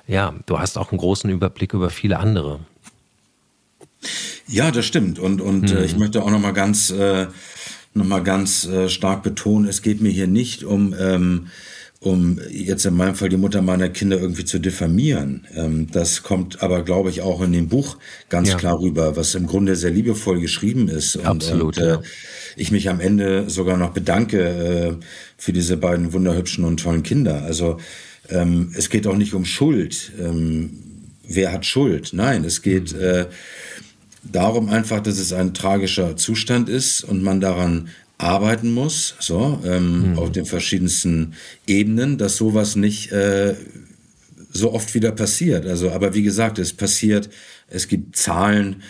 [0.07, 2.61] ja, du hast auch einen großen Überblick über viele andere.
[4.49, 5.19] Ja, das stimmt.
[5.19, 5.79] Und, und mhm.
[5.79, 6.01] äh, ich mhm.
[6.01, 7.27] möchte auch nochmal ganz, äh,
[7.95, 11.49] noch ganz äh, stark betonen, es geht mir hier nicht um, ähm,
[12.01, 15.47] um jetzt in meinem Fall die Mutter meiner Kinder irgendwie zu diffamieren.
[15.55, 17.97] Ähm, das kommt aber, glaube ich, auch in dem Buch
[18.29, 18.57] ganz ja.
[18.57, 21.17] klar rüber, was im Grunde sehr liebevoll geschrieben ist.
[21.17, 21.79] Und, Absolut.
[21.79, 22.03] Und, äh, ja.
[22.57, 25.05] ich mich am Ende sogar noch bedanke äh,
[25.39, 27.43] für diese beiden wunderhübschen und tollen Kinder.
[27.43, 27.79] Also
[28.29, 30.13] ähm, es geht auch nicht um Schuld.
[30.21, 30.79] Ähm,
[31.27, 32.11] wer hat Schuld?
[32.13, 33.01] Nein, es geht mhm.
[33.01, 33.27] äh,
[34.33, 40.13] darum einfach, dass es ein tragischer Zustand ist und man daran arbeiten muss, so ähm,
[40.13, 40.19] mhm.
[40.19, 41.35] auf den verschiedensten
[41.67, 43.55] Ebenen, dass sowas nicht äh,
[44.51, 45.67] so oft wieder passiert.
[45.67, 47.29] Also, aber wie gesagt, es passiert.
[47.69, 48.83] Es gibt Zahlen,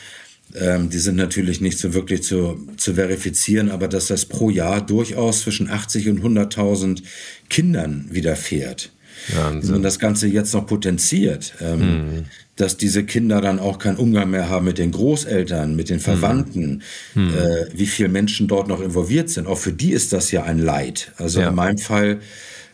[0.54, 4.84] ähm, die sind natürlich nicht so wirklich zu, zu verifizieren, aber dass das pro Jahr
[4.84, 7.02] durchaus zwischen 80 und 100.000
[7.48, 8.92] Kindern widerfährt.
[9.34, 9.62] Wahnsinn.
[9.62, 12.24] Wenn man das Ganze jetzt noch potenziert, ähm, mhm
[12.56, 16.82] dass diese Kinder dann auch keinen Umgang mehr haben mit den Großeltern, mit den Verwandten,
[17.14, 17.34] mhm.
[17.34, 19.46] äh, wie viele Menschen dort noch involviert sind.
[19.46, 21.12] Auch für die ist das ja ein Leid.
[21.18, 21.50] Also ja.
[21.50, 22.20] in meinem Fall,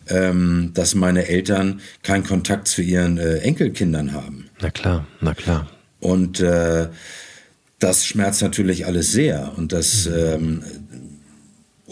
[0.09, 4.49] ähm, dass meine Eltern keinen Kontakt zu ihren äh, Enkelkindern haben.
[4.61, 5.69] Na klar, na klar.
[5.99, 6.89] Und äh,
[7.81, 9.53] das schmerzt natürlich alles sehr.
[9.57, 10.15] Und das, mhm.
[10.15, 10.63] ähm,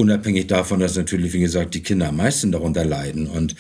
[0.01, 3.27] Unabhängig davon, dass natürlich, wie gesagt, die Kinder am meisten darunter leiden.
[3.27, 3.55] Und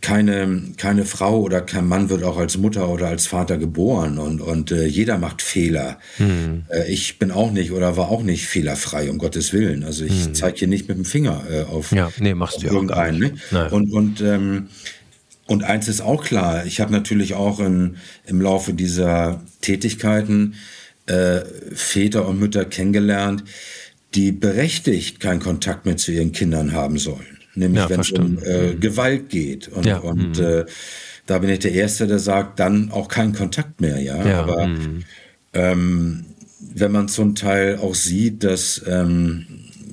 [0.00, 4.18] keine, keine Frau oder kein Mann wird auch als Mutter oder als Vater geboren.
[4.18, 6.00] Und, und äh, jeder macht Fehler.
[6.16, 6.64] Hm.
[6.68, 9.84] Äh, ich bin auch nicht oder war auch nicht fehlerfrei, um Gottes Willen.
[9.84, 10.34] Also ich hm.
[10.34, 13.38] zeige hier nicht mit dem Finger äh, auf, ja, nee, machst auf du irgendeinen.
[13.52, 13.70] Ne?
[13.70, 14.66] Und, und, ähm,
[15.46, 20.54] und eins ist auch klar, ich habe natürlich auch in, im Laufe dieser Tätigkeiten
[21.06, 21.40] äh,
[21.72, 23.44] Väter und Mütter kennengelernt,
[24.14, 27.38] die berechtigt keinen Kontakt mehr zu ihren Kindern haben sollen.
[27.54, 28.74] Nämlich ja, wenn es um äh.
[28.74, 29.68] Gewalt geht.
[29.68, 29.98] Und, ja.
[29.98, 30.44] und mhm.
[30.44, 30.64] äh,
[31.26, 34.00] da bin ich der Erste, der sagt, dann auch keinen Kontakt mehr.
[34.00, 34.40] Ja, ja.
[34.40, 35.04] aber mhm.
[35.52, 36.24] ähm,
[36.74, 39.46] wenn man zum Teil auch sieht, dass ähm,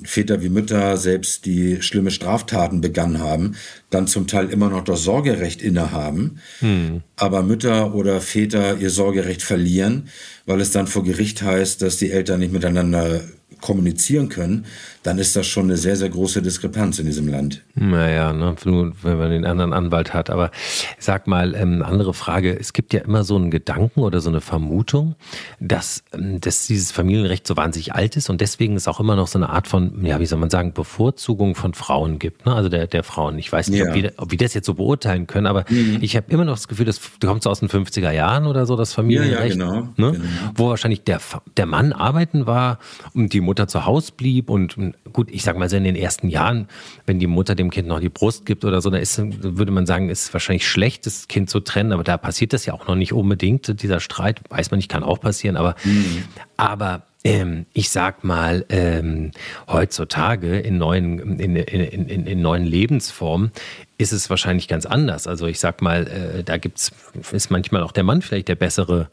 [0.04, 3.56] Väter wie Mütter selbst die schlimme Straftaten begangen haben,
[3.90, 7.02] dann zum Teil immer noch das Sorgerecht innehaben, hm.
[7.16, 10.08] aber Mütter oder Väter ihr Sorgerecht verlieren,
[10.46, 13.20] weil es dann vor Gericht heißt, dass die Eltern nicht miteinander
[13.60, 14.66] kommunizieren können,
[15.02, 17.62] dann ist das schon eine sehr, sehr große Diskrepanz in diesem Land.
[17.74, 20.28] Naja, ne, wenn man den anderen Anwalt hat.
[20.28, 20.50] Aber
[20.98, 22.58] sag mal, ähm, andere Frage.
[22.58, 25.14] Es gibt ja immer so einen Gedanken oder so eine Vermutung,
[25.58, 29.26] dass, ähm, dass dieses Familienrecht so wahnsinnig alt ist und deswegen es auch immer noch
[29.26, 32.46] so eine Art von, ja, wie soll man sagen, Bevorzugung von Frauen gibt.
[32.46, 32.54] Ne?
[32.54, 33.38] Also der, der Frauen.
[33.38, 33.88] Ich weiß nicht, ja.
[33.88, 35.98] ob, wir, ob wir das jetzt so beurteilen können, aber mhm.
[36.00, 38.76] ich habe immer noch das Gefühl, das kommt so aus den 50er Jahren oder so,
[38.76, 39.56] das Familienrecht.
[39.56, 40.12] Ja, ja, genau, ne?
[40.12, 40.24] genau.
[40.54, 41.20] Wo wahrscheinlich der,
[41.56, 42.78] der Mann arbeiten war
[43.14, 44.76] und die Mutter Mutter zu Hause blieb und
[45.12, 46.68] gut, ich sag mal so in den ersten Jahren,
[47.04, 49.86] wenn die Mutter dem Kind noch die Brust gibt oder so, da ist, würde man
[49.86, 52.94] sagen, ist wahrscheinlich schlecht, das Kind zu trennen, aber da passiert das ja auch noch
[52.94, 56.22] nicht unbedingt, dieser Streit, weiß man nicht, kann auch passieren, aber, mhm.
[56.56, 59.32] aber ähm, ich sag mal, ähm,
[59.68, 63.50] heutzutage in neuen, in, in, in, in, neuen Lebensformen
[63.98, 65.26] ist es wahrscheinlich ganz anders.
[65.26, 66.92] Also ich sag mal, äh, da gibt's,
[67.32, 69.10] ist manchmal auch der Mann vielleicht der bessere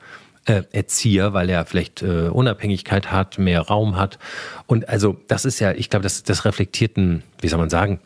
[0.47, 4.17] äh, Erzieher, weil er vielleicht äh, Unabhängigkeit hat, mehr Raum hat.
[4.65, 7.99] Und also das ist ja, ich glaube, das, das reflektiert ein, wie soll man sagen,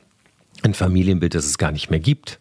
[0.63, 2.39] ein Familienbild, das es gar nicht mehr gibt.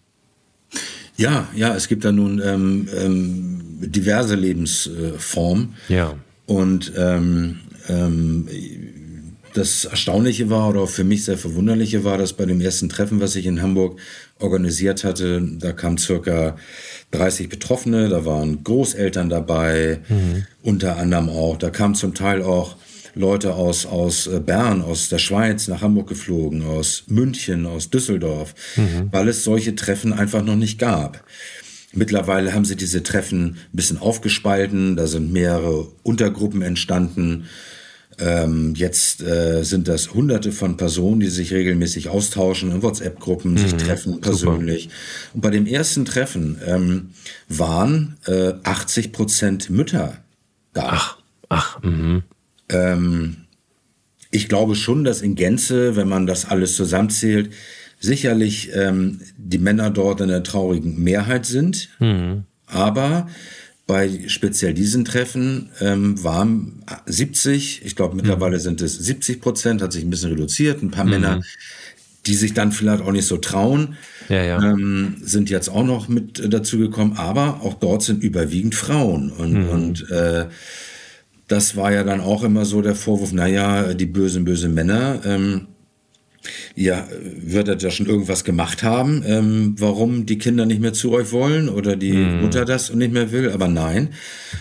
[1.16, 5.74] Ja, ja, es gibt da nun ähm, ähm, diverse Lebensformen.
[5.88, 6.14] Ja.
[6.46, 8.48] Und ähm, ähm,
[9.52, 13.36] das Erstaunliche war oder für mich sehr Verwunderliche war, dass bei dem ersten Treffen, was
[13.36, 13.98] ich in Hamburg
[14.38, 16.56] organisiert hatte, da kamen circa
[17.12, 20.46] 30 Betroffene, da waren Großeltern dabei, mhm.
[20.62, 21.57] unter anderem auch.
[21.57, 22.77] Da kamen zum Teil auch
[23.14, 28.55] Leute aus, aus äh, Bern, aus der Schweiz nach Hamburg geflogen, aus München, aus Düsseldorf,
[28.77, 29.09] mhm.
[29.11, 31.25] weil es solche Treffen einfach noch nicht gab.
[31.92, 37.46] Mittlerweile haben sie diese Treffen ein bisschen aufgespalten, da sind mehrere Untergruppen entstanden.
[38.20, 43.59] Ähm, jetzt äh, sind das hunderte von Personen, die sich regelmäßig austauschen in WhatsApp-Gruppen, mhm,
[43.59, 44.85] sich treffen persönlich.
[44.85, 44.94] Super.
[45.35, 47.11] Und bei dem ersten Treffen ähm,
[47.48, 50.18] waren äh, 80 Prozent Mütter
[50.72, 50.88] da.
[50.90, 52.22] Ach, ach, mhm.
[52.68, 53.37] Ähm,
[54.30, 57.50] ich glaube schon, dass in Gänze, wenn man das alles zusammenzählt,
[57.98, 61.88] sicherlich ähm, die Männer dort in der traurigen Mehrheit sind.
[61.98, 62.44] Mhm.
[62.66, 63.28] Aber
[63.90, 68.61] bei speziell diesen Treffen ähm, waren 70, ich glaube mittlerweile mhm.
[68.61, 70.81] sind es 70 Prozent, hat sich ein bisschen reduziert.
[70.81, 71.11] Ein paar mhm.
[71.11, 71.42] Männer,
[72.24, 73.96] die sich dann vielleicht auch nicht so trauen,
[74.29, 74.62] ja, ja.
[74.62, 77.14] Ähm, sind jetzt auch noch mit dazu gekommen.
[77.16, 79.33] Aber auch dort sind überwiegend Frauen.
[79.33, 79.68] Und, mhm.
[79.70, 80.46] und äh,
[81.48, 85.20] das war ja dann auch immer so der Vorwurf, naja, die bösen, bösen Männer.
[85.24, 85.66] Ähm,
[86.74, 91.12] ja, wird er ja schon irgendwas gemacht haben, ähm, warum die Kinder nicht mehr zu
[91.12, 92.40] euch wollen oder die mm.
[92.40, 93.50] Mutter das nicht mehr will.
[93.50, 94.11] Aber nein,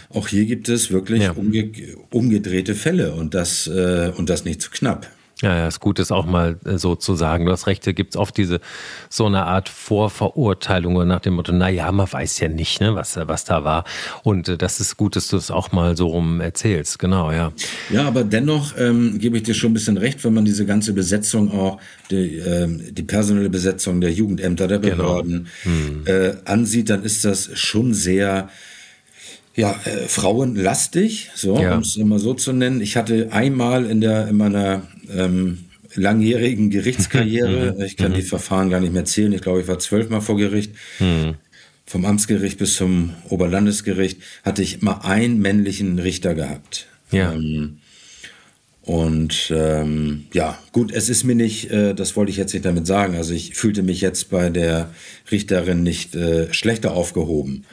[0.09, 1.31] auch hier gibt es wirklich ja.
[1.31, 1.71] umge
[2.09, 5.09] umgedrehte Fälle und das, äh, und das nicht zu knapp.
[5.41, 7.45] Ja, ja, ist gut, das auch mal äh, so zu sagen.
[7.45, 8.59] Du hast recht, da gibt es oft diese
[9.07, 13.15] so eine Art Vorverurteilung nach dem Motto, na ja, man weiß ja nicht, ne, was,
[13.15, 13.85] was da war.
[14.23, 17.53] Und äh, das ist gut, dass du es auch mal so rum erzählst, genau, ja.
[17.89, 20.91] Ja, aber dennoch ähm, gebe ich dir schon ein bisschen recht, wenn man diese ganze
[20.91, 21.79] Besetzung auch,
[22.11, 24.95] die, ähm, die personelle Besetzung der Jugendämter, der genau.
[24.95, 25.75] Behörden genau.
[25.75, 26.03] hm.
[26.05, 28.49] äh, ansieht, dann ist das schon sehr
[29.55, 31.75] ja, äh, frauenlastig, so, ja.
[31.75, 32.81] um es immer so zu nennen.
[32.81, 35.59] Ich hatte einmal in der in meiner ähm,
[35.95, 37.83] langjährigen Gerichtskarriere, mhm.
[37.83, 38.25] ich kann die mhm.
[38.25, 40.73] Verfahren gar nicht mehr zählen, ich glaube, ich war zwölfmal vor Gericht.
[40.99, 41.35] Mhm.
[41.85, 46.85] Vom Amtsgericht bis zum Oberlandesgericht hatte ich mal einen männlichen Richter gehabt.
[47.11, 47.33] Ja.
[47.33, 47.79] Ähm,
[48.83, 52.87] und ähm, ja, gut, es ist mir nicht, äh, das wollte ich jetzt nicht damit
[52.87, 53.15] sagen.
[53.15, 54.89] Also ich fühlte mich jetzt bei der
[55.31, 57.65] Richterin nicht äh, schlechter aufgehoben.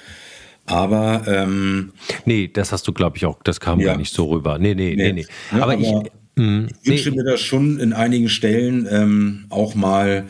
[0.67, 1.93] Aber ähm,
[2.25, 3.87] nee, das hast du, glaube ich, auch, das kam ja.
[3.87, 4.59] gar nicht so rüber.
[4.59, 5.13] Nee, nee, nee, nee.
[5.13, 5.27] nee.
[5.53, 7.17] Ja, aber, aber, ich, mh, ich wünsche nee.
[7.17, 10.27] mir das schon in einigen Stellen ähm, auch mal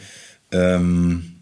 [0.53, 1.37] ähm,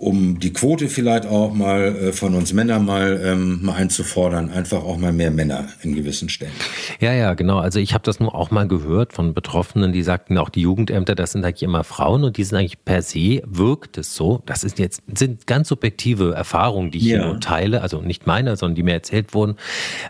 [0.00, 4.82] um die Quote vielleicht auch mal äh, von uns Männern mal, ähm, mal einzufordern, einfach
[4.82, 6.54] auch mal mehr Männer in gewissen Stellen.
[7.00, 7.58] Ja, ja, genau.
[7.58, 11.14] Also ich habe das nur auch mal gehört von Betroffenen, die sagten, auch die Jugendämter,
[11.14, 14.42] das sind eigentlich immer Frauen und die sind eigentlich per se, wirkt es so.
[14.46, 17.18] Das ist jetzt, sind ganz subjektive Erfahrungen, die ich ja.
[17.18, 19.56] hier nur teile, also nicht meine, sondern die mir erzählt wurden.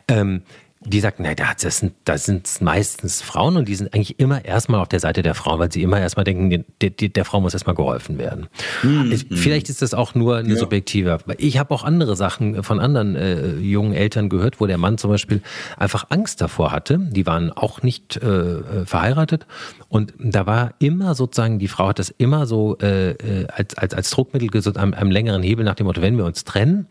[0.06, 0.42] Ähm,
[0.82, 4.80] die sagten, nein, das sind, das sind meistens Frauen und die sind eigentlich immer erstmal
[4.80, 7.52] auf der Seite der Frau, weil sie immer erstmal denken, der, der, der Frau muss
[7.52, 8.46] erstmal geholfen werden.
[8.82, 9.14] Mhm.
[9.30, 10.56] Vielleicht ist das auch nur eine ja.
[10.56, 11.18] subjektive.
[11.36, 15.10] Ich habe auch andere Sachen von anderen äh, jungen Eltern gehört, wo der Mann zum
[15.10, 15.42] Beispiel
[15.76, 16.98] einfach Angst davor hatte.
[16.98, 19.46] Die waren auch nicht äh, verheiratet
[19.90, 23.92] und da war immer sozusagen, die Frau hat das immer so äh, äh als, als,
[23.92, 26.86] als Druckmittel gesagt, am, am längeren Hebel nach dem Motto, wenn wir uns trennen,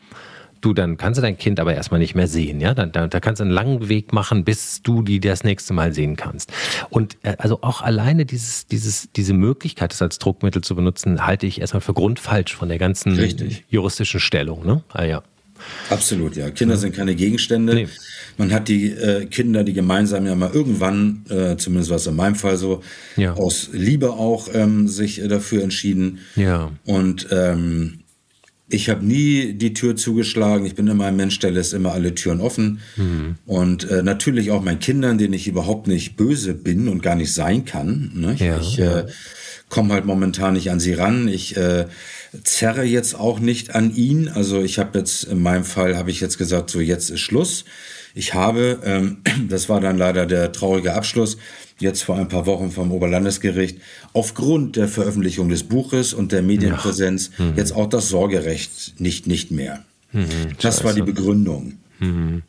[0.62, 2.60] du, dann kannst du dein Kind aber erstmal nicht mehr sehen.
[2.60, 5.74] Ja, dann, da, da kannst du einen langen Weg machen, bis du die das nächste
[5.74, 6.52] Mal sehen kannst.
[6.90, 11.48] Und äh, also auch alleine dieses, dieses, diese Möglichkeit, das als Druckmittel zu benutzen, halte
[11.48, 13.64] ich erstmal für grundfalsch von der ganzen Richtig.
[13.70, 14.66] juristischen Stellung.
[14.66, 14.84] Ne?
[14.94, 15.24] Ah, ja.
[15.90, 16.50] Absolut, ja.
[16.52, 17.74] Kinder sind keine Gegenstände.
[17.74, 17.88] Nee.
[18.38, 22.16] Man hat die äh, Kinder, die gemeinsam ja mal irgendwann, äh, zumindest war es in
[22.16, 22.82] meinem Fall so,
[23.18, 23.34] ja.
[23.34, 26.20] aus Liebe auch ähm, sich äh, dafür entschieden.
[26.36, 26.72] Ja.
[26.86, 27.99] Und ähm,
[28.70, 30.66] ich habe nie die Tür zugeschlagen.
[30.66, 32.80] Ich bin immer ein Mensch, der lässt immer alle Türen offen.
[32.96, 33.36] Mhm.
[33.46, 37.34] Und äh, natürlich auch meinen Kindern, denen ich überhaupt nicht böse bin und gar nicht
[37.34, 38.12] sein kann.
[38.14, 38.36] Ne?
[38.38, 39.06] Ja, ich äh,
[39.70, 41.28] komme halt momentan nicht an sie ran.
[41.28, 41.88] Ich äh,
[42.44, 44.30] zerre jetzt auch nicht an ihn.
[44.30, 47.66] Also ich habe jetzt, in meinem Fall habe ich jetzt gesagt, so jetzt ist Schluss.
[48.14, 49.18] Ich habe, ähm,
[49.50, 51.38] das war dann leider der traurige Abschluss,
[51.82, 53.80] jetzt vor ein paar Wochen vom Oberlandesgericht,
[54.14, 57.46] aufgrund der Veröffentlichung des Buches und der Medienpräsenz ja.
[57.46, 57.58] mhm.
[57.58, 59.84] jetzt auch das Sorgerecht nicht, nicht mehr.
[60.12, 60.26] Mhm,
[60.62, 61.74] das war die Begründung.
[62.00, 62.44] Mhm.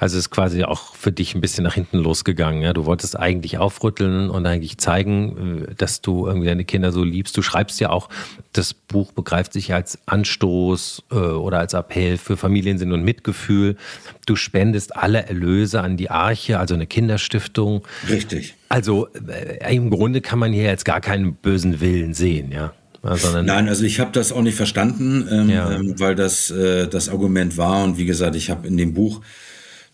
[0.00, 2.62] Also ist quasi auch für dich ein bisschen nach hinten losgegangen.
[2.62, 2.72] Ja?
[2.72, 7.36] Du wolltest eigentlich aufrütteln und eigentlich zeigen, äh, dass du irgendwie deine Kinder so liebst.
[7.36, 8.08] Du schreibst ja auch,
[8.54, 13.76] das Buch begreift sich als Anstoß äh, oder als Appell für Familiensinn und Mitgefühl.
[14.24, 17.82] Du spendest alle Erlöse an die Arche, also eine Kinderstiftung.
[18.08, 18.54] Richtig.
[18.70, 22.72] Also äh, im Grunde kann man hier jetzt gar keinen bösen Willen sehen, ja.
[23.02, 25.70] Sondern Nein, also ich habe das auch nicht verstanden, ähm, ja.
[25.72, 29.22] ähm, weil das äh, das Argument war und wie gesagt, ich habe in dem Buch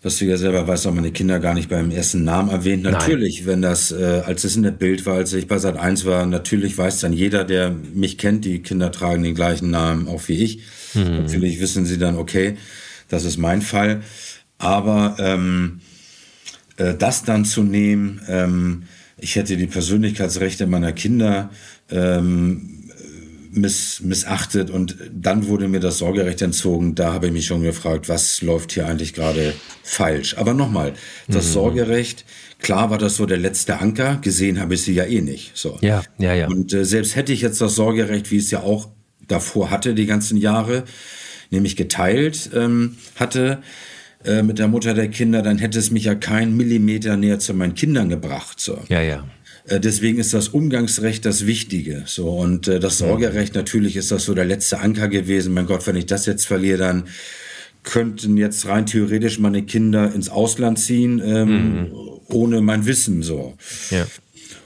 [0.07, 2.85] was du ja selber weißt, auch meine Kinder gar nicht beim ersten Namen erwähnt.
[2.85, 3.47] Natürlich, Nein.
[3.49, 6.25] wenn das, äh, als es in der Bild war, als ich bei Sat 1 war,
[6.27, 10.45] natürlich weiß dann jeder, der mich kennt, die Kinder tragen den gleichen Namen auch wie
[10.45, 10.61] ich.
[10.95, 11.23] Mhm.
[11.23, 12.57] Natürlich wissen sie dann, okay,
[13.09, 14.03] das ist mein Fall.
[14.59, 15.81] Aber ähm,
[16.77, 18.85] äh, das dann zu nehmen, ähm,
[19.19, 21.51] ich hätte die Persönlichkeitsrechte meiner Kinder
[21.91, 22.76] ähm,
[23.57, 26.95] miss, missachtet und dann wurde mir das Sorgerecht entzogen.
[26.95, 30.37] Da habe ich mich schon gefragt, was läuft hier eigentlich gerade falsch.
[30.39, 30.93] Aber nochmal,
[31.29, 31.53] das mhm.
[31.53, 32.25] Sorgerecht,
[32.61, 35.53] klar war das so der letzte Anker, gesehen habe ich sie ja eh nicht.
[35.57, 35.79] So.
[35.81, 36.47] Ja, ja, ja.
[36.49, 38.89] Und äh, selbst hätte ich jetzt das Sorgerecht, wie es ja auch
[39.27, 40.85] davor hatte, die ganzen Jahre,
[41.51, 43.63] nämlich geteilt ähm, hatte,
[44.25, 47.55] äh, mit der Mutter der Kinder, dann hätte es mich ja keinen Millimeter näher zu
[47.55, 48.61] meinen Kindern gebracht.
[48.61, 48.79] So.
[48.89, 49.25] Ja, ja.
[49.69, 52.05] Äh, deswegen ist das Umgangsrecht das Wichtige.
[52.07, 55.55] So und äh, das Sorgerecht natürlich ist das so der letzte Anker gewesen.
[55.55, 57.05] Mein Gott, wenn ich das jetzt verliere, dann
[57.83, 61.93] könnten jetzt rein theoretisch meine Kinder ins Ausland ziehen, ähm, mhm.
[62.29, 63.57] ohne mein Wissen so.
[63.91, 64.07] Ja.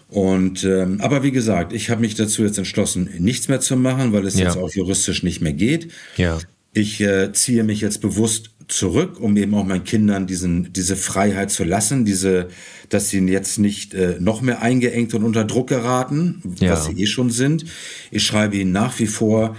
[0.08, 4.12] Und ähm, aber wie gesagt, ich habe mich dazu jetzt entschlossen, nichts mehr zu machen,
[4.12, 4.46] weil es ja.
[4.46, 5.88] jetzt auch juristisch nicht mehr geht.
[6.16, 6.38] Ja.
[6.72, 11.50] Ich äh, ziehe mich jetzt bewusst zurück, um eben auch meinen Kindern diesen, diese Freiheit
[11.50, 12.48] zu lassen, diese,
[12.88, 16.72] dass sie jetzt nicht äh, noch mehr eingeengt und unter Druck geraten, ja.
[16.72, 17.64] was sie eh schon sind.
[18.10, 19.56] Ich schreibe ihnen nach wie vor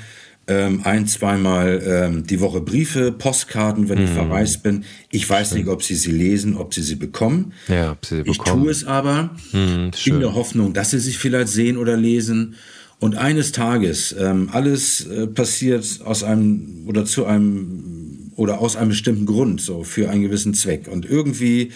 [0.48, 4.06] ähm, ein, zweimal ähm, die Woche Briefe, Postkarten, wenn mhm.
[4.06, 4.84] ich verreist bin.
[5.10, 5.60] Ich weiß schön.
[5.60, 7.54] nicht, ob sie sie lesen, ob sie sie bekommen.
[7.68, 8.62] Ja, ob sie sie bekommen.
[8.62, 12.56] Ich tue es aber mhm, in der Hoffnung, dass sie sich vielleicht sehen oder lesen.
[13.00, 18.11] Und eines Tages, ähm, alles äh, passiert aus einem oder zu einem
[18.42, 20.88] oder aus einem bestimmten Grund, so für einen gewissen Zweck.
[20.88, 21.72] Und irgendwie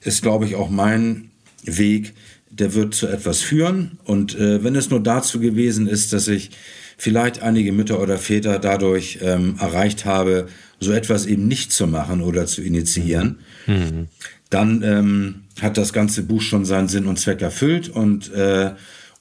[0.00, 1.30] ist, glaube ich, auch mein
[1.62, 2.14] Weg,
[2.50, 3.98] der wird zu etwas führen.
[4.02, 6.50] Und äh, wenn es nur dazu gewesen ist, dass ich
[6.98, 10.48] vielleicht einige Mütter oder Väter dadurch ähm, erreicht habe,
[10.80, 14.08] so etwas eben nicht zu machen oder zu initiieren, mhm.
[14.50, 18.72] dann ähm, hat das ganze Buch schon seinen Sinn und Zweck erfüllt und äh,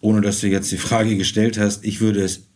[0.01, 2.48] ohne dass du jetzt die Frage gestellt hast, ich würde es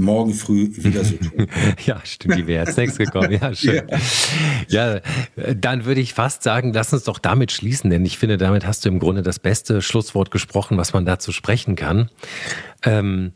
[0.00, 1.46] morgen früh wieder so tun.
[1.86, 3.32] ja, stimmt, die wäre als nächstes gekommen.
[3.32, 3.82] Ja, schön.
[4.68, 4.96] Ja.
[4.96, 5.00] ja,
[5.54, 8.84] dann würde ich fast sagen, lass uns doch damit schließen, denn ich finde, damit hast
[8.84, 12.10] du im Grunde das beste Schlusswort gesprochen, was man dazu sprechen kann.
[12.84, 13.32] Ähm,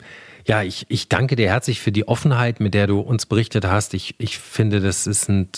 [0.46, 3.94] ja, ich, ich danke dir herzlich für die Offenheit, mit der du uns berichtet hast.
[3.94, 5.48] Ich, ich finde, das ist ein,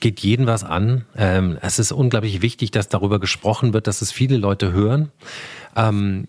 [0.00, 1.06] geht jeden was an.
[1.16, 5.10] Ähm, es ist unglaublich wichtig, dass darüber gesprochen wird, dass es viele Leute hören.
[5.76, 6.28] Ähm,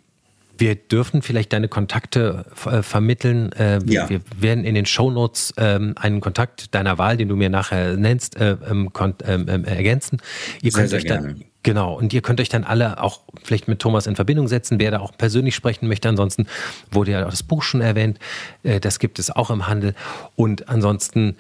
[0.58, 3.52] wir dürfen vielleicht deine Kontakte äh, vermitteln.
[3.54, 4.10] Äh, ja.
[4.10, 8.38] Wir werden in den Shownotes ähm, einen Kontakt deiner Wahl, den du mir nachher nennst,
[8.38, 8.90] äh, ähm,
[9.26, 10.22] ähm, ähm, ergänzen.
[10.62, 11.28] Ihr sehr, könnt sehr euch gerne.
[11.28, 14.80] dann Genau, und ihr könnt euch dann alle auch vielleicht mit Thomas in Verbindung setzen,
[14.80, 16.08] wer da auch persönlich sprechen möchte.
[16.08, 16.46] Ansonsten
[16.92, 18.20] wurde ja auch das Buch schon erwähnt,
[18.62, 19.96] äh, das gibt es auch im Handel.
[20.36, 21.38] Und ansonsten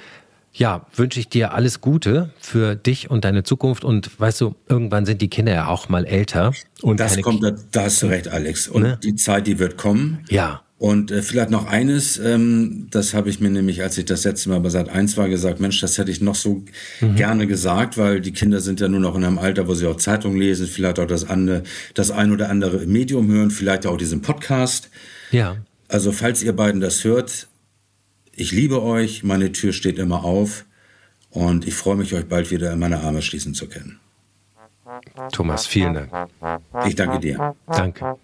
[0.58, 3.84] ja, wünsche ich dir alles Gute für dich und deine Zukunft.
[3.84, 6.54] Und weißt du, irgendwann sind die Kinder ja auch mal älter.
[6.82, 8.70] Und das kommt, da, da hast du recht, Alex.
[8.70, 9.00] Und ne?
[9.04, 10.24] die Zeit, die wird kommen.
[10.30, 10.62] Ja.
[10.78, 14.50] Und äh, vielleicht noch eines, ähm, das habe ich mir nämlich, als ich das letzte
[14.50, 16.64] Mal bei Sat 1 war, gesagt, Mensch, das hätte ich noch so
[17.02, 17.16] mhm.
[17.16, 19.98] gerne gesagt, weil die Kinder sind ja nur noch in einem Alter, wo sie auch
[19.98, 21.64] Zeitung lesen, vielleicht auch das, andere,
[21.94, 24.90] das ein oder andere Medium hören, vielleicht auch diesen Podcast.
[25.32, 25.58] Ja.
[25.88, 27.48] Also falls ihr beiden das hört,
[28.36, 30.66] ich liebe euch, meine Tür steht immer auf
[31.30, 34.00] und ich freue mich, euch bald wieder in meine Arme schließen zu können.
[35.32, 36.30] Thomas, vielen Dank.
[36.86, 37.56] Ich danke dir.
[37.68, 38.16] Danke.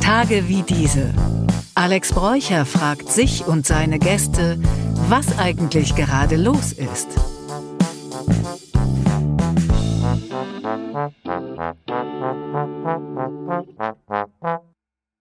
[0.00, 1.14] Tage wie diese.
[1.74, 4.60] Alex Bräucher fragt sich und seine Gäste,
[5.08, 7.08] was eigentlich gerade los ist.